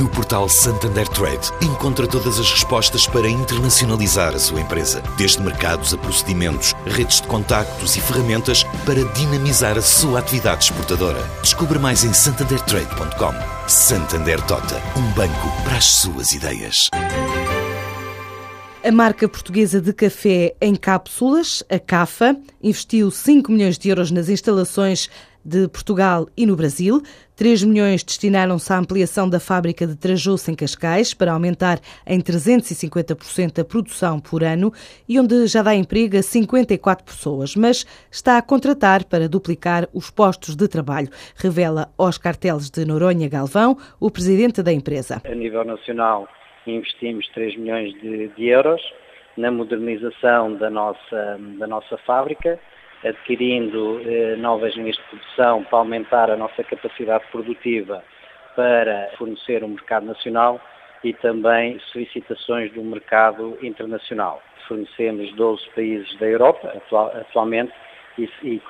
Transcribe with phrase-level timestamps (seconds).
[0.00, 5.94] No portal Santander Trade, encontra todas as respostas para internacionalizar a sua empresa, desde mercados
[5.94, 11.22] a procedimentos, redes de contactos e ferramentas para dinamizar a sua atividade exportadora.
[11.42, 13.68] Descubra mais em santandertrade.com.
[13.68, 16.88] Santander Tota, um banco para as suas ideias.
[18.82, 24.28] A marca portuguesa de café em cápsulas, a CAFA, investiu 5 milhões de euros nas
[24.28, 25.08] instalações
[25.44, 27.02] de Portugal e no Brasil.
[27.36, 33.60] 3 milhões destinaram-se à ampliação da fábrica de Trajoso em Cascais para aumentar em 350%
[33.60, 34.72] a produção por ano
[35.08, 40.10] e onde já dá emprego a 54 pessoas, mas está a contratar para duplicar os
[40.10, 45.20] postos de trabalho, revela Oscar Teles de Noronha Galvão, o presidente da empresa.
[45.24, 46.28] A nível nacional
[46.66, 48.80] investimos 3 milhões de, de euros
[49.36, 52.58] na modernização da nossa, da nossa fábrica
[53.04, 58.02] adquirindo eh, novas linhas de produção para aumentar a nossa capacidade produtiva
[58.56, 60.60] para fornecer o um mercado nacional
[61.02, 64.42] e também solicitações do mercado internacional.
[64.66, 67.72] Fornecemos 12 países da Europa atual, atualmente
[68.16, 68.60] e, e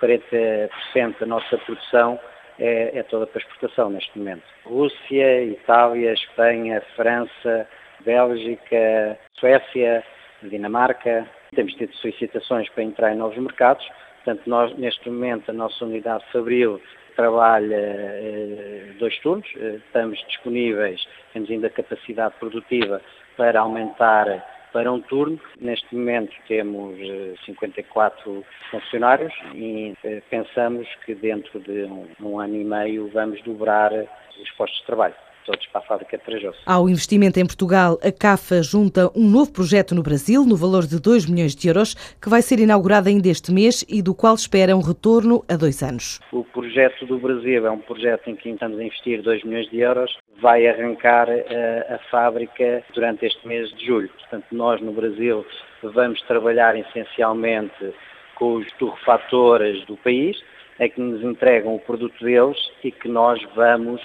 [0.00, 2.18] 40% da nossa produção
[2.58, 4.44] é, é, toda para exportação neste momento.
[4.64, 7.68] Rússia, Itália, Espanha, França,
[8.00, 10.04] Bélgica, Suécia,
[10.42, 11.26] Dinamarca,
[11.56, 13.84] temos tido solicitações para entrar em novos mercados,
[14.24, 16.80] portanto, nós, neste momento, a nossa unidade Fabril
[17.16, 23.00] trabalha eh, dois turnos, eh, estamos disponíveis, temos ainda capacidade produtiva
[23.36, 24.44] para aumentar
[24.76, 25.40] para um turno.
[25.58, 26.94] Neste momento temos
[27.46, 33.42] 54 eh, funcionários e eh, pensamos que dentro de um, um ano e meio vamos
[33.42, 35.14] dobrar os postos de trabalho
[35.46, 36.58] todos para a fábrica de Trajoso.
[36.66, 41.00] Ao investimento em Portugal, a CAFA junta um novo projeto no Brasil, no valor de
[41.00, 44.76] 2 milhões de euros, que vai ser inaugurado ainda este mês e do qual espera
[44.76, 46.20] um retorno a dois anos.
[46.32, 49.78] O projeto do Brasil é um projeto em que estamos a investir 2 milhões de
[49.78, 54.08] euros, vai arrancar a, eh, a fábrica durante este mês de julho.
[54.08, 55.46] Portanto, nós no Brasil
[55.82, 57.94] vamos trabalhar essencialmente
[58.34, 60.36] com os torrefatores do país,
[60.78, 64.00] é que nos entregam o produto deles e que nós vamos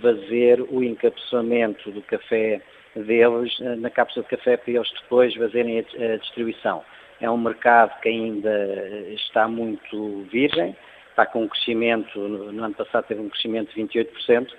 [0.00, 2.60] fazer o encapsulamento do café
[2.94, 6.82] deles eh, na cápsula de café para eles depois fazerem a distribuição.
[7.20, 8.68] É um mercado que ainda
[9.14, 10.76] está muito virgem,
[11.10, 14.52] está com um crescimento, no ano passado teve um crescimento de 28%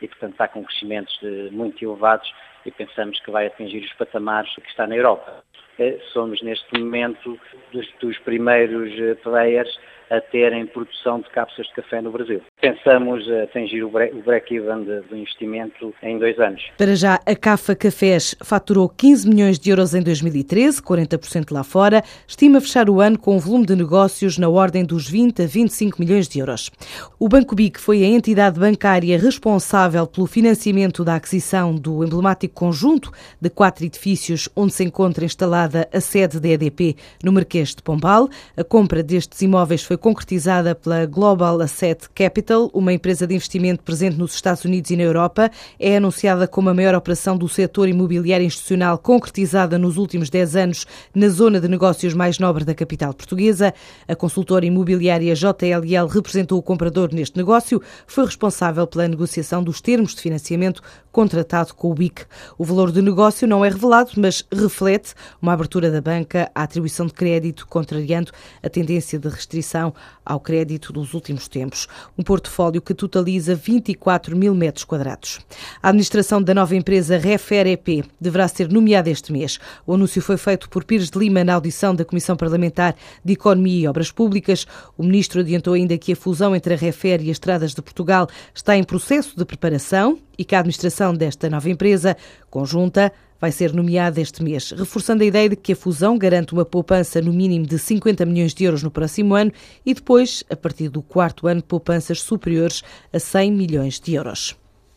[0.00, 1.18] e, portanto, está com crescimentos
[1.50, 2.32] muito elevados
[2.64, 5.44] e pensamos que vai atingir os patamares que está na Europa.
[5.78, 7.38] Eh, somos, neste momento,
[7.72, 9.78] dos, dos primeiros eh, players
[10.10, 12.40] a terem produção de cápsulas de café no Brasil.
[12.60, 16.62] Pensamos atingir o break-even do investimento em dois anos.
[16.76, 22.02] Para já, a CAFA Cafés faturou 15 milhões de euros em 2013, 40% lá fora.
[22.26, 26.00] Estima fechar o ano com um volume de negócios na ordem dos 20 a 25
[26.00, 26.70] milhões de euros.
[27.18, 33.12] O Banco BIC foi a entidade bancária responsável pelo financiamento da aquisição do emblemático conjunto
[33.40, 38.28] de quatro edifícios onde se encontra instalada a sede da EDP no Marquês de Pombal.
[38.56, 43.82] A compra destes imóveis foi foi concretizada pela Global Asset Capital, uma empresa de investimento
[43.84, 45.50] presente nos Estados Unidos e na Europa.
[45.78, 50.86] É anunciada como a maior operação do setor imobiliário institucional concretizada nos últimos 10 anos
[51.14, 53.72] na zona de negócios mais nobre da capital portuguesa.
[54.08, 60.14] A consultora imobiliária JLL representou o comprador neste negócio, foi responsável pela negociação dos termos
[60.14, 60.82] de financiamento
[61.14, 62.26] contratado com o BIC.
[62.58, 67.06] O valor do negócio não é revelado, mas reflete uma abertura da banca à atribuição
[67.06, 69.94] de crédito, contrariando a tendência de restrição
[70.26, 71.86] ao crédito dos últimos tempos.
[72.18, 75.38] Um portfólio que totaliza 24 mil metros quadrados.
[75.80, 79.60] A administração da nova empresa Refer EP deverá ser nomeada este mês.
[79.86, 83.84] O anúncio foi feito por Pires de Lima na audição da Comissão Parlamentar de Economia
[83.84, 84.66] e Obras Públicas.
[84.98, 88.26] O ministro adiantou ainda que a fusão entre a Refer e as Estradas de Portugal
[88.52, 92.16] está em processo de preparação e que a administração desta nova empresa
[92.50, 96.64] conjunta vai ser nomeada este mês, reforçando a ideia de que a fusão garante uma
[96.64, 99.52] poupança no mínimo de 50 milhões de euros no próximo ano
[99.84, 102.82] e depois, a partir do quarto ano, poupanças superiores
[103.12, 104.63] a 100 milhões de euros.